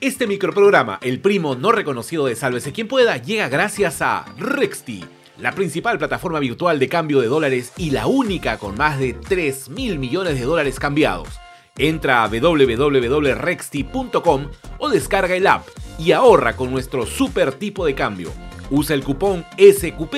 Este 0.00 0.26
microprograma, 0.26 0.98
el 1.02 1.20
primo 1.20 1.54
no 1.56 1.72
reconocido 1.72 2.24
de 2.24 2.34
Sálvese 2.34 2.72
quien 2.72 2.88
pueda, 2.88 3.18
llega 3.18 3.50
gracias 3.50 4.00
a 4.00 4.24
Rexti, 4.38 5.04
la 5.36 5.52
principal 5.52 5.98
plataforma 5.98 6.38
virtual 6.38 6.78
de 6.78 6.88
cambio 6.88 7.20
de 7.20 7.26
dólares 7.26 7.74
y 7.76 7.90
la 7.90 8.06
única 8.06 8.56
con 8.56 8.76
más 8.76 8.98
de 8.98 9.12
3 9.12 9.68
mil 9.68 9.98
millones 9.98 10.40
de 10.40 10.46
dólares 10.46 10.80
cambiados. 10.80 11.28
Entra 11.76 12.24
a 12.24 12.28
www.rexti.com 12.28 14.46
o 14.78 14.88
descarga 14.88 15.36
el 15.36 15.46
app 15.46 15.68
y 15.98 16.12
ahorra 16.12 16.56
con 16.56 16.70
nuestro 16.70 17.04
super 17.04 17.52
tipo 17.52 17.84
de 17.84 17.94
cambio. 17.94 18.32
Usa 18.70 18.94
el 18.94 19.04
cupón 19.04 19.44
SQP 19.58 20.14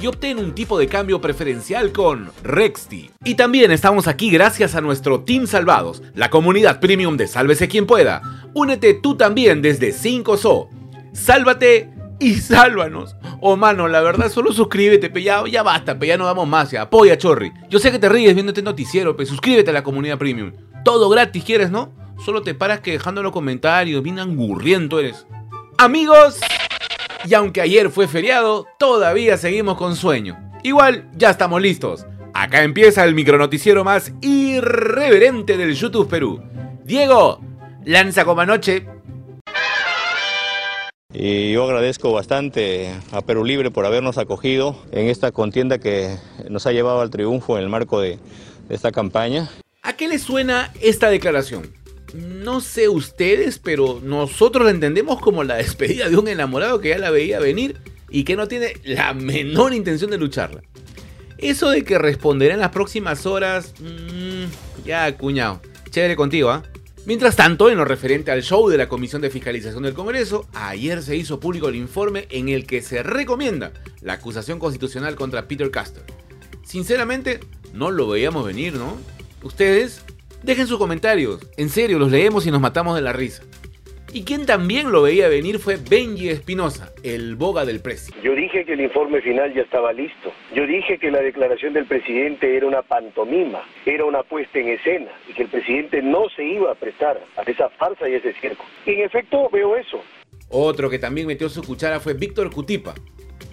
y 0.00 0.06
obtén 0.06 0.38
un 0.38 0.54
tipo 0.54 0.78
de 0.78 0.88
cambio 0.88 1.20
preferencial 1.20 1.92
con 1.92 2.30
Rexti. 2.42 3.10
Y 3.24 3.34
también 3.34 3.70
estamos 3.70 4.08
aquí 4.08 4.30
gracias 4.30 4.74
a 4.74 4.80
nuestro 4.80 5.20
Team 5.20 5.46
Salvados, 5.46 6.02
la 6.14 6.30
comunidad 6.30 6.80
premium 6.80 7.16
de 7.16 7.26
Sálvese 7.26 7.68
quien 7.68 7.86
pueda. 7.86 8.45
Únete 8.56 8.94
tú 8.94 9.18
también 9.18 9.60
desde 9.60 9.92
5SO. 9.92 10.68
Sálvate 11.12 11.90
y 12.18 12.36
sálvanos. 12.36 13.14
Oh, 13.42 13.54
mano, 13.54 13.86
la 13.86 14.00
verdad, 14.00 14.30
solo 14.30 14.50
suscríbete, 14.50 15.10
pe, 15.10 15.22
ya, 15.22 15.62
basta, 15.62 15.98
pe, 15.98 16.06
ya 16.06 16.16
no 16.16 16.24
damos 16.24 16.48
más, 16.48 16.70
ya. 16.70 16.80
Apoya, 16.80 17.18
Chorri. 17.18 17.52
Yo 17.68 17.78
sé 17.78 17.92
que 17.92 17.98
te 17.98 18.08
ríes 18.08 18.32
viendo 18.32 18.52
este 18.52 18.62
noticiero, 18.62 19.14
pe, 19.14 19.26
suscríbete 19.26 19.68
a 19.68 19.74
la 19.74 19.82
comunidad 19.82 20.16
premium. 20.16 20.52
Todo 20.86 21.10
gratis 21.10 21.44
quieres, 21.44 21.70
¿no? 21.70 21.92
Solo 22.24 22.40
te 22.40 22.54
paras 22.54 22.80
que 22.80 22.92
dejando 22.92 23.22
los 23.22 23.30
comentarios, 23.30 24.02
bien 24.02 24.18
angurriento 24.18 25.00
eres. 25.00 25.26
Amigos, 25.76 26.40
y 27.26 27.34
aunque 27.34 27.60
ayer 27.60 27.90
fue 27.90 28.08
feriado, 28.08 28.66
todavía 28.78 29.36
seguimos 29.36 29.76
con 29.76 29.96
sueño. 29.96 30.38
Igual, 30.62 31.10
ya 31.14 31.28
estamos 31.28 31.60
listos. 31.60 32.06
Acá 32.32 32.62
empieza 32.62 33.04
el 33.04 33.14
micronoticiero 33.14 33.84
más 33.84 34.14
irreverente 34.22 35.58
del 35.58 35.74
YouTube 35.74 36.08
Perú. 36.08 36.42
Diego, 36.84 37.42
lanza 37.86 38.24
como 38.24 38.42
anoche. 38.42 38.84
Y 41.14 41.52
yo 41.52 41.64
agradezco 41.64 42.12
bastante 42.12 42.92
a 43.12 43.22
Perú 43.22 43.44
Libre 43.44 43.70
por 43.70 43.86
habernos 43.86 44.18
acogido 44.18 44.76
en 44.92 45.06
esta 45.06 45.32
contienda 45.32 45.78
que 45.78 46.18
nos 46.50 46.66
ha 46.66 46.72
llevado 46.72 47.00
al 47.00 47.10
triunfo 47.10 47.56
en 47.56 47.62
el 47.62 47.70
marco 47.70 48.00
de, 48.00 48.18
de 48.68 48.74
esta 48.74 48.92
campaña. 48.92 49.48
¿A 49.82 49.94
qué 49.94 50.08
le 50.08 50.18
suena 50.18 50.72
esta 50.82 51.08
declaración? 51.08 51.72
No 52.12 52.60
sé 52.60 52.88
ustedes, 52.88 53.58
pero 53.58 54.00
nosotros 54.02 54.64
la 54.64 54.72
entendemos 54.72 55.20
como 55.20 55.44
la 55.44 55.54
despedida 55.54 56.10
de 56.10 56.16
un 56.16 56.28
enamorado 56.28 56.80
que 56.80 56.90
ya 56.90 56.98
la 56.98 57.10
veía 57.10 57.38
venir 57.38 57.80
y 58.10 58.24
que 58.24 58.36
no 58.36 58.48
tiene 58.48 58.74
la 58.84 59.14
menor 59.14 59.72
intención 59.72 60.10
de 60.10 60.18
lucharla. 60.18 60.60
Eso 61.38 61.70
de 61.70 61.84
que 61.84 61.98
responderá 61.98 62.54
en 62.54 62.60
las 62.60 62.70
próximas 62.70 63.26
horas, 63.26 63.74
mmm, 63.78 64.84
ya 64.84 65.16
cuñado, 65.16 65.60
chévere 65.90 66.16
contigo, 66.16 66.50
¿ah? 66.50 66.62
Mientras 67.06 67.36
tanto, 67.36 67.70
en 67.70 67.78
lo 67.78 67.84
referente 67.84 68.32
al 68.32 68.42
show 68.42 68.68
de 68.68 68.76
la 68.76 68.88
Comisión 68.88 69.22
de 69.22 69.30
Fiscalización 69.30 69.84
del 69.84 69.94
Congreso, 69.94 70.44
ayer 70.54 71.04
se 71.04 71.14
hizo 71.14 71.38
público 71.38 71.68
el 71.68 71.76
informe 71.76 72.26
en 72.30 72.48
el 72.48 72.66
que 72.66 72.82
se 72.82 73.04
recomienda 73.04 73.72
la 74.00 74.14
acusación 74.14 74.58
constitucional 74.58 75.14
contra 75.14 75.46
Peter 75.46 75.70
Castor. 75.70 76.02
Sinceramente, 76.64 77.38
no 77.72 77.92
lo 77.92 78.08
veíamos 78.08 78.44
venir, 78.44 78.74
¿no? 78.74 78.96
Ustedes, 79.44 80.02
dejen 80.42 80.66
sus 80.66 80.78
comentarios, 80.78 81.46
en 81.56 81.68
serio, 81.68 82.00
los 82.00 82.10
leemos 82.10 82.44
y 82.44 82.50
nos 82.50 82.60
matamos 82.60 82.96
de 82.96 83.02
la 83.02 83.12
risa. 83.12 83.44
Y 84.16 84.24
quien 84.24 84.46
también 84.46 84.92
lo 84.92 85.02
veía 85.02 85.28
venir 85.28 85.58
fue 85.58 85.76
Benji 85.76 86.30
Espinosa, 86.30 86.90
el 87.02 87.36
boga 87.36 87.66
del 87.66 87.80
precio. 87.80 88.16
Yo 88.22 88.34
dije 88.34 88.64
que 88.64 88.72
el 88.72 88.80
informe 88.80 89.20
final 89.20 89.52
ya 89.52 89.60
estaba 89.60 89.92
listo. 89.92 90.32
Yo 90.54 90.66
dije 90.66 90.96
que 90.96 91.10
la 91.10 91.20
declaración 91.20 91.74
del 91.74 91.84
presidente 91.84 92.56
era 92.56 92.66
una 92.66 92.80
pantomima, 92.80 93.60
era 93.84 94.06
una 94.06 94.22
puesta 94.22 94.58
en 94.58 94.68
escena 94.68 95.10
y 95.28 95.34
que 95.34 95.42
el 95.42 95.50
presidente 95.50 96.00
no 96.00 96.30
se 96.34 96.44
iba 96.46 96.72
a 96.72 96.74
prestar 96.74 97.22
a 97.36 97.42
esa 97.42 97.68
farsa 97.68 98.08
y 98.08 98.14
ese 98.14 98.32
circo. 98.40 98.64
Y 98.86 98.92
en 98.92 99.00
efecto 99.02 99.50
veo 99.52 99.76
eso. 99.76 100.00
Otro 100.48 100.88
que 100.88 100.98
también 100.98 101.26
metió 101.26 101.50
su 101.50 101.62
cuchara 101.62 102.00
fue 102.00 102.14
Víctor 102.14 102.50
Cutipa. 102.50 102.94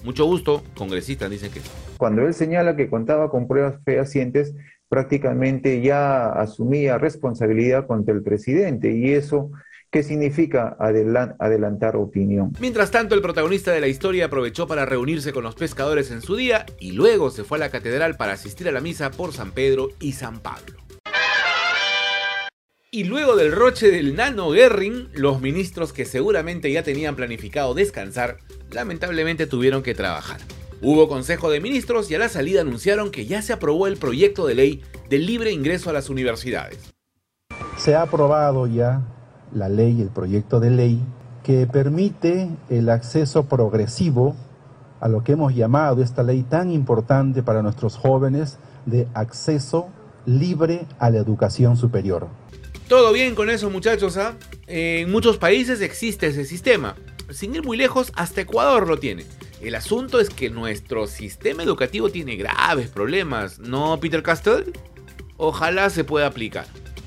Mucho 0.06 0.23
gusto, 0.23 0.64
congresista, 0.75 1.28
dicen 1.28 1.52
que. 1.52 1.59
Cuando 1.97 2.25
él 2.25 2.34
señala 2.34 2.78
que 2.78 2.89
contaba 2.89 3.30
con 3.30 3.50
pruebas 3.50 3.81
fehacientes, 3.84 4.56
prácticamente 4.88 5.81
ya 5.81 6.29
asumía 6.29 6.97
responsabilidad 6.97 7.85
contra 7.85 8.16
el 8.16 8.23
presidente 8.23 8.94
y 8.94 9.12
eso 9.12 9.52
¿Qué 9.94 10.02
significa 10.02 10.76
adelantar 10.80 11.96
opinión? 11.98 12.52
Mientras 12.59 12.90
tanto, 12.90 13.14
el 13.14 13.22
protagonista 13.22 13.72
de 13.72 13.80
la 13.80 13.88
historia 13.88 14.26
aprovechó 14.26 14.66
para 14.66 14.88
reunirse 14.88 15.31
con 15.31 15.44
los 15.44 15.54
pescadores 15.54 16.09
en 16.09 16.24
su 16.24 16.36
día 16.36 16.66
y 16.80 16.94
luego 16.94 17.30
se 17.30 17.44
fue 17.44 17.59
a 17.59 17.59
la 17.59 17.70
catedral 17.70 18.18
para 18.18 18.34
asistir 18.34 18.68
a 18.68 18.72
la 18.72 18.82
misa 18.82 19.12
por 19.12 19.34
San 19.34 19.52
Pedro 19.52 19.90
y 20.00 20.14
San 20.14 20.40
Pablo. 20.40 20.80
Y 22.90 23.03
luego 23.03 23.36
del 23.36 23.52
roche 23.52 23.92
del 23.92 24.16
nano 24.16 24.50
Guerring, 24.50 25.09
los 25.14 25.42
ministros 25.42 25.94
que 25.94 26.06
seguramente 26.06 26.72
ya 26.72 26.82
tenían 26.82 27.16
planificado 27.16 27.76
descansar, 27.76 28.38
lamentablemente 28.72 29.46
tuvieron 29.46 29.84
que 29.84 29.94
trabajar. 29.94 30.40
Hubo 30.82 31.08
consejo 31.08 31.52
de 31.52 31.59
ministros 31.59 32.09
y 32.09 32.16
a 32.16 32.20
la 32.20 32.30
salida 32.30 32.62
anunciaron 32.62 33.12
que 33.12 33.28
ya 33.28 33.44
se 33.44 33.53
aprobó 33.53 33.86
el 33.86 33.98
proyecto 33.98 34.48
de 34.48 34.56
ley 34.56 34.84
del 35.12 35.28
libre 35.28 35.52
ingreso 35.52 35.92
a 35.92 35.94
las 35.94 36.09
universidades. 36.09 36.96
Se 37.78 37.94
ha 37.94 38.02
aprobado 38.02 38.66
ya 38.66 39.12
la 39.53 39.69
ley, 39.69 40.02
el 40.02 40.09
proyecto 40.09 40.59
de 40.59 40.69
ley, 40.69 41.02
que 41.44 41.68
permite 41.68 42.50
el 42.69 42.90
acceso 42.90 43.46
progresivo 43.46 44.36
a 45.00 45.09
lo 45.09 45.24
que 45.24 45.34
hemos 45.34 45.53
llamado 45.53 46.02
esta 46.02 46.24
ley 46.24 46.44
tan 46.44 46.72
importante 46.72 47.44
para 47.44 47.62
nuestros 47.62 47.97
jóvenes 47.97 48.58
de 48.86 49.08
acceso 49.14 49.90
libre 50.25 50.86
a 51.00 51.09
la 51.09 51.18
educación 51.18 51.75
superior. 51.75 52.28
Todo 52.88 53.12
bien 53.12 53.36
con 53.36 53.50
eso 53.50 53.69
muchachos, 53.69 54.18
¿ah? 54.18 54.34
En 54.68 55.12
muchos 55.12 55.38
países 55.38 55.81
existe 55.81 56.28
ese 56.28 56.46
sistema. 56.46 56.96
Sin 57.30 57.56
ir 57.56 57.64
muy 57.64 57.78
lejos, 57.78 58.12
hasta 58.16 58.41
Ecuador 58.41 58.88
lo 58.88 58.97
tiene. 58.97 59.25
El 59.62 59.75
asunto 59.75 60.20
es 60.20 60.30
que 60.30 60.50
nuestro 60.50 61.08
sistema 61.08 61.64
educativo 61.64 62.09
tiene 62.09 62.35
graves 62.35 62.90
problemas, 62.90 63.59
¿no, 63.59 64.00
Peter 64.00 64.22
Castell? 64.22 64.74
Ojalá 65.38 65.90
se 65.90 66.03
pueda 66.03 66.28
aplicar. 66.28 66.66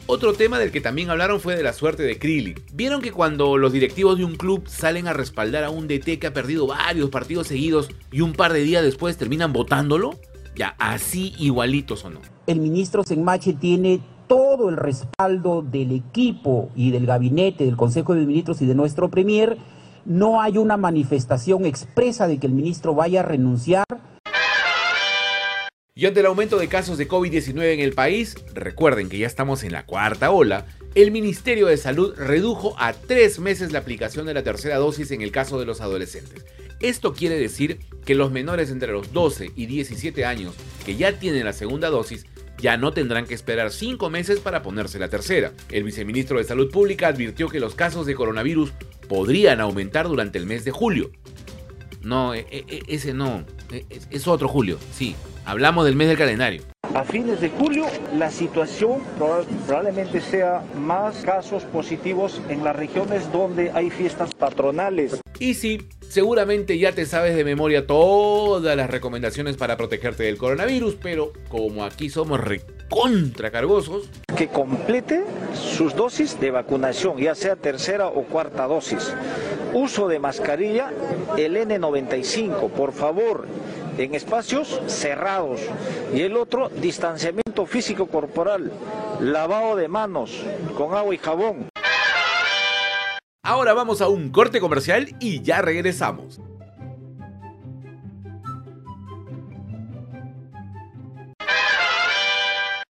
Otro 0.09 0.34
tema 0.34 0.61
del 0.61 0.71
que 0.71 0.81
también 0.81 1.11
hablaron 1.11 1.41
fue 1.41 1.56
de 1.56 1.65
la 1.65 1.72
suerte 1.72 2.05
de 2.05 2.17
Krilly. 2.17 2.55
¿Vieron 2.72 3.03
que 3.03 3.11
cuando 3.11 3.56
los 3.56 3.72
directivos 3.72 4.17
de 4.17 4.25
un 4.25 4.37
club 4.37 4.69
salen 4.69 5.09
a 5.09 5.12
respaldar 5.12 5.65
a 5.65 5.71
un 5.71 5.89
DT 5.89 6.21
que 6.21 6.28
ha 6.28 6.33
perdido 6.33 6.69
varios 6.69 7.11
partidos 7.11 7.49
seguidos 7.49 7.89
y 8.12 8.21
un 8.21 8.33
par 8.33 8.53
de 8.53 8.61
días 8.61 8.84
después 8.84 9.16
terminan 9.16 9.53
votándolo? 9.53 10.15
Ya, 10.55 10.77
así 10.78 11.34
igualitos 11.39 12.05
o 12.05 12.11
no. 12.11 12.21
El 12.47 12.61
ministro 12.61 13.03
Senmache 13.03 13.55
tiene 13.55 14.00
todo 14.28 14.69
el 14.69 14.77
respaldo 14.77 15.62
del 15.62 15.91
equipo 15.91 16.71
y 16.77 16.93
del 16.93 17.05
gabinete, 17.05 17.65
del 17.65 17.77
Consejo 17.77 18.15
de 18.15 18.27
Ministros 18.27 18.62
y 18.62 18.66
de 18.66 18.77
nuestro 18.77 19.11
Premier. 19.11 19.59
No 20.05 20.41
hay 20.41 20.56
una 20.56 20.77
manifestación 20.77 21.66
expresa 21.66 22.28
de 22.28 22.39
que 22.39 22.47
el 22.47 22.53
ministro 22.53 22.95
vaya 22.95 23.21
a 23.21 23.25
renunciar. 23.25 23.84
Y 25.99 26.05
ante 26.05 26.21
el 26.21 26.27
aumento 26.27 26.59
de 26.59 26.69
casos 26.69 26.99
de 26.99 27.09
COVID-19 27.09 27.73
en 27.73 27.81
el 27.81 27.95
país, 27.95 28.37
recuerden 28.53 29.09
que 29.09 29.17
ya 29.17 29.27
estamos 29.27 29.65
en 29.65 29.73
la 29.73 29.87
cuarta 29.87 30.31
ola, 30.31 30.67
el 30.95 31.11
Ministerio 31.11 31.69
de 31.69 31.79
Salud 31.79 32.15
redujo 32.15 32.77
a 32.79 32.93
tres 32.93 33.39
meses 33.39 33.73
la 33.73 33.79
aplicación 33.79 34.27
de 34.27 34.34
la 34.34 34.43
tercera 34.43 34.77
dosis 34.77 35.11
en 35.11 35.23
el 35.23 35.33
caso 35.33 35.59
de 35.59 35.65
los 35.65 35.81
adolescentes. 35.81 36.45
Esto 36.81 37.15
quiere 37.15 37.39
decir 37.39 37.81
que 38.05 38.15
los 38.15 38.31
menores 38.31 38.71
entre 38.71 38.93
los 38.93 39.15
12 39.15 39.53
y 39.57 39.65
17 39.65 40.27
años 40.27 40.55
que 40.84 40.97
ya 40.97 41.19
tienen 41.19 41.47
la 41.47 41.55
segunda 41.55 41.89
dosis 41.89 42.27
ya 42.59 42.77
no 42.77 42.93
tendrán 42.93 43.25
que 43.25 43.33
esperar 43.33 43.73
cinco 43.73 44.11
meses 44.11 44.39
para 44.41 44.63
ponerse 44.63 44.99
la 44.99 45.09
tercera. 45.09 45.55
El 45.71 45.84
viceministro 45.84 46.37
de 46.37 46.45
Salud 46.45 46.71
Pública 46.71 47.09
advirtió 47.09 47.49
que 47.49 47.59
los 47.59 47.75
casos 47.75 48.05
de 48.05 48.15
coronavirus 48.15 48.71
podrían 49.09 49.63
aumentar 49.63 50.09
durante 50.09 50.37
el 50.37 50.45
mes 50.45 50.63
de 50.67 50.73
julio. 50.73 51.11
No, 52.03 52.34
e, 52.34 52.47
e, 52.51 52.83
ese 52.87 53.15
no, 53.15 53.47
e, 53.73 53.87
es 54.11 54.28
otro 54.28 54.47
julio, 54.47 54.78
sí, 54.93 55.17
Hablamos 55.47 55.84
del 55.84 55.95
mes 55.95 56.09
del 56.09 56.19
calendario. 56.19 56.62
A 56.93 57.05
fines 57.05 57.41
de 57.41 57.51
julio 57.51 57.87
la 58.19 58.33
situación 58.33 59.01
probablemente 59.17 60.21
sea 60.21 60.65
más 60.77 61.19
casos 61.19 61.62
positivos 61.62 62.43
en 62.49 62.65
las 62.65 62.75
regiones 62.75 63.31
donde 63.31 63.71
hay 63.71 63.91
fiestas 63.91 64.34
patronales. 64.34 65.21
Y 65.39 65.54
sí, 65.54 65.87
seguramente 66.09 66.78
ya 66.78 66.91
te 66.91 67.07
sabes 67.07 67.37
de 67.37 67.45
memoria 67.45 67.87
todas 67.87 68.77
las 68.77 68.91
recomendaciones 68.91 69.57
para 69.57 69.77
protegerte 69.77 70.25
del 70.25 70.37
coronavirus, 70.37 70.97
pero 71.01 71.33
como 71.48 71.84
aquí 71.84 72.10
somos 72.10 72.41
recontra 72.41 73.53
cargosos, 73.53 74.10
que 74.37 74.48
complete 74.48 75.22
sus 75.54 75.95
dosis 75.95 76.41
de 76.41 76.51
vacunación, 76.51 77.19
ya 77.19 77.37
sea 77.37 77.54
tercera 77.54 78.09
o 78.09 78.25
cuarta 78.25 78.66
dosis. 78.66 79.15
Uso 79.72 80.09
de 80.09 80.19
mascarilla, 80.19 80.91
el 81.37 81.57
N95, 81.57 82.69
por 82.71 82.93
favor 82.93 83.47
en 83.98 84.15
espacios 84.15 84.81
cerrados 84.87 85.60
y 86.15 86.21
el 86.21 86.37
otro 86.37 86.69
distanciamiento 86.69 87.66
físico 87.66 88.07
corporal, 88.07 88.72
lavado 89.21 89.77
de 89.77 89.89
manos 89.89 90.43
con 90.77 90.95
agua 90.95 91.15
y 91.15 91.19
jabón. 91.19 91.69
Ahora 93.43 93.75
vamos 93.75 94.01
a 94.01 94.09
un 94.09 94.31
corte 94.31 94.60
comercial 94.60 95.15
y 95.21 95.43
ya 95.43 95.63
regresamos. 95.63 96.41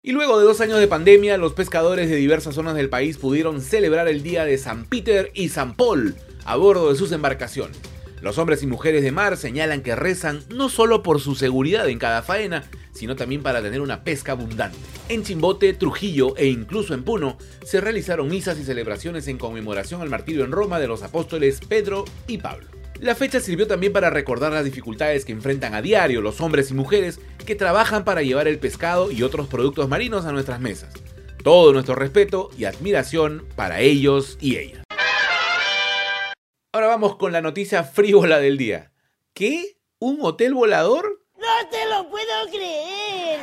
Y 0.03 0.13
luego 0.13 0.39
de 0.39 0.45
dos 0.45 0.61
años 0.61 0.79
de 0.79 0.87
pandemia, 0.87 1.37
los 1.37 1.53
pescadores 1.53 2.09
de 2.09 2.15
diversas 2.15 2.55
zonas 2.55 2.77
del 2.77 2.89
país 2.89 3.19
pudieron 3.19 3.61
celebrar 3.61 4.07
el 4.07 4.23
día 4.23 4.45
de 4.45 4.57
San 4.57 4.85
Peter 4.85 5.33
y 5.35 5.49
San 5.49 5.75
Paul 5.75 6.15
a 6.45 6.55
bordo 6.55 6.91
de 6.91 6.97
sus 6.97 7.11
embarcaciones. 7.11 7.77
Los 8.27 8.39
hombres 8.39 8.65
y 8.65 8.67
mujeres 8.67 9.05
de 9.05 9.13
mar 9.13 9.37
señalan 9.37 9.83
que 9.83 9.95
rezan 9.95 10.43
no 10.49 10.69
solo 10.69 11.05
por 11.05 11.21
su 11.21 11.37
seguridad 11.37 11.89
en 11.89 12.01
cada 12.01 12.23
faena, 12.23 12.65
sino 12.93 13.15
también 13.15 13.41
para 13.41 13.63
tener 13.63 13.81
una 13.81 14.03
pesca 14.03 14.33
abundante. 14.33 14.77
En 15.09 15.23
Chimbote, 15.23 15.73
Trujillo 15.75 16.37
e 16.37 16.47
incluso 16.47 16.93
en 16.93 17.05
Puno 17.05 17.39
se 17.65 17.81
realizaron 17.81 18.27
misas 18.27 18.59
y 18.59 18.65
celebraciones 18.65 19.29
en 19.29 19.39
conmemoración 19.39 20.03
al 20.03 20.11
martirio 20.11 20.45
en 20.45 20.51
Roma 20.51 20.81
de 20.81 20.89
los 20.89 21.05
apóstoles 21.05 21.61
Pedro 21.69 22.05
y 22.27 22.39
Pablo. 22.39 22.67
La 22.99 23.15
fecha 23.15 23.39
sirvió 23.39 23.69
también 23.69 23.93
para 23.93 24.11
recordar 24.11 24.51
las 24.51 24.65
dificultades 24.65 25.25
que 25.25 25.31
enfrentan 25.31 25.75
a 25.75 25.81
diario 25.81 26.21
los 26.21 26.41
hombres 26.41 26.73
y 26.73 26.75
mujeres 26.75 27.21
que 27.47 27.55
trabajan 27.55 28.05
para 28.05 28.23
llevar 28.23 28.49
el 28.49 28.59
pescado 28.59 29.13
y 29.13 29.23
otros 29.23 29.47
productos 29.47 29.89
marinos 29.89 30.27
a 30.27 30.33
nuestras 30.33 30.61
mesas. 30.61 30.93
Todo 31.45 31.73
nuestro 31.73 31.95
respeto 31.95 32.51
y 32.59 32.65
admiración 32.65 33.45
para 33.55 33.83
ellos 33.83 34.37
y 34.41 34.57
ellas. 34.57 34.86
Ahora 36.77 36.89
vamos 36.89 37.17
con 37.17 37.33
la 37.33 37.41
noticia 37.41 37.85
frívola 37.85 38.39
del 38.39 38.59
día. 38.59 38.93
¿Qué? 39.33 39.79
¿Un 39.99 40.19
hotel 40.21 40.53
volador? 40.53 41.23
¡No 41.39 41.71
te 41.71 41.87
lo 41.89 42.11
puedo 42.11 42.27
creer! 42.51 43.41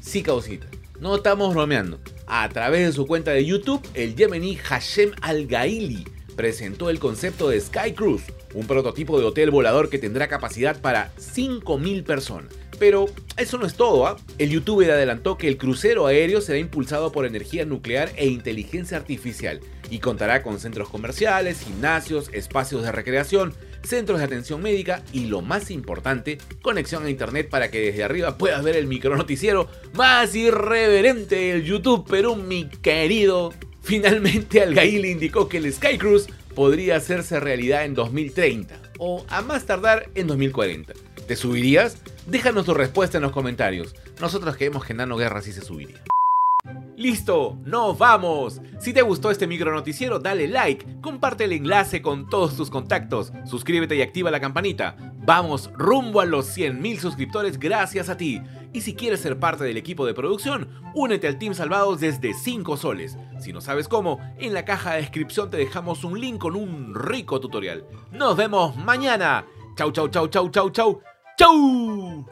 Sí, 0.00 0.22
causita. 0.22 0.68
No 1.00 1.16
estamos 1.16 1.52
bromeando. 1.52 1.98
A 2.28 2.48
través 2.48 2.86
de 2.86 2.92
su 2.92 3.08
cuenta 3.08 3.32
de 3.32 3.44
YouTube, 3.44 3.84
el 3.94 4.14
yemení 4.14 4.54
Hashem 4.54 5.10
Al-Gaili 5.20 6.04
presentó 6.36 6.90
el 6.90 7.00
concepto 7.00 7.48
de 7.48 7.60
Sky 7.60 7.92
Cruise, 7.92 8.32
un 8.54 8.68
prototipo 8.68 9.18
de 9.18 9.26
hotel 9.26 9.50
volador 9.50 9.90
que 9.90 9.98
tendrá 9.98 10.28
capacidad 10.28 10.80
para 10.80 11.12
5.000 11.16 12.04
personas. 12.04 12.54
Pero 12.80 13.04
eso 13.36 13.58
no 13.58 13.66
es 13.66 13.74
todo, 13.74 14.06
¿ah? 14.06 14.16
El 14.38 14.48
youtuber 14.50 14.90
adelantó 14.90 15.36
que 15.36 15.46
el 15.46 15.58
crucero 15.58 16.06
aéreo 16.06 16.40
será 16.40 16.58
impulsado 16.58 17.12
por 17.12 17.26
energía 17.26 17.66
nuclear 17.66 18.10
e 18.16 18.26
inteligencia 18.26 18.96
artificial 18.96 19.60
y 19.90 19.98
contará 19.98 20.42
con 20.42 20.58
centros 20.58 20.88
comerciales, 20.88 21.60
gimnasios, 21.60 22.30
espacios 22.32 22.82
de 22.82 22.90
recreación, 22.90 23.52
centros 23.82 24.18
de 24.18 24.24
atención 24.24 24.62
médica 24.62 25.02
y 25.12 25.26
lo 25.26 25.42
más 25.42 25.70
importante, 25.70 26.38
conexión 26.62 27.04
a 27.04 27.10
internet 27.10 27.50
para 27.50 27.70
que 27.70 27.80
desde 27.80 28.02
arriba 28.02 28.38
puedas 28.38 28.64
ver 28.64 28.76
el 28.76 28.86
micronoticiero 28.86 29.68
más 29.92 30.34
irreverente 30.34 31.36
del 31.36 31.64
YouTube 31.64 32.08
Perú, 32.08 32.34
mi 32.34 32.64
querido. 32.64 33.52
Finalmente 33.82 34.62
Algaí 34.62 34.98
le 34.98 35.10
indicó 35.10 35.50
que 35.50 35.58
el 35.58 35.70
Sky 35.70 35.98
Cruise 35.98 36.28
podría 36.54 36.96
hacerse 36.96 37.40
realidad 37.40 37.84
en 37.84 37.94
2030 37.94 38.74
o 38.98 39.24
a 39.28 39.42
más 39.42 39.66
tardar 39.66 40.08
en 40.14 40.26
2040. 40.26 40.94
¿Te 41.30 41.36
subirías? 41.36 41.96
Déjanos 42.26 42.66
tu 42.66 42.74
respuesta 42.74 43.18
en 43.18 43.22
los 43.22 43.30
comentarios. 43.30 43.94
Nosotros 44.20 44.56
creemos 44.56 44.84
que 44.84 44.94
Nano 44.94 45.16
Guerra 45.16 45.40
sí 45.40 45.52
se 45.52 45.60
subiría. 45.60 46.02
¡Listo! 46.96 47.56
¡Nos 47.62 47.96
vamos! 47.96 48.60
Si 48.80 48.92
te 48.92 49.02
gustó 49.02 49.30
este 49.30 49.46
micro 49.46 49.72
noticiero, 49.72 50.18
dale 50.18 50.48
like, 50.48 51.00
comparte 51.00 51.44
el 51.44 51.52
enlace 51.52 52.02
con 52.02 52.28
todos 52.28 52.56
tus 52.56 52.68
contactos, 52.68 53.32
suscríbete 53.44 53.94
y 53.94 54.02
activa 54.02 54.32
la 54.32 54.40
campanita. 54.40 54.96
Vamos 55.24 55.70
rumbo 55.74 56.20
a 56.20 56.24
los 56.24 56.48
100.000 56.58 56.98
suscriptores 56.98 57.60
gracias 57.60 58.08
a 58.08 58.16
ti. 58.16 58.42
Y 58.72 58.80
si 58.80 58.96
quieres 58.96 59.20
ser 59.20 59.38
parte 59.38 59.62
del 59.62 59.76
equipo 59.76 60.06
de 60.06 60.14
producción, 60.14 60.68
únete 60.96 61.28
al 61.28 61.38
Team 61.38 61.54
Salvados 61.54 62.00
desde 62.00 62.34
5 62.34 62.76
soles. 62.76 63.18
Si 63.38 63.52
no 63.52 63.60
sabes 63.60 63.86
cómo, 63.86 64.18
en 64.40 64.52
la 64.52 64.64
caja 64.64 64.94
de 64.94 65.02
descripción 65.02 65.48
te 65.48 65.58
dejamos 65.58 66.02
un 66.02 66.20
link 66.20 66.40
con 66.40 66.56
un 66.56 66.92
rico 66.92 67.38
tutorial. 67.38 67.84
Nos 68.10 68.36
vemos 68.36 68.74
mañana. 68.74 69.46
Chau, 69.76 69.92
chau, 69.92 70.08
chau, 70.08 70.26
chau, 70.26 70.50
chau, 70.50 70.70
chau. 70.70 71.09
¡Chau! 71.40 72.22